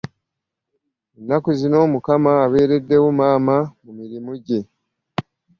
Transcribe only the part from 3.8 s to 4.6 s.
mu mirimu gye.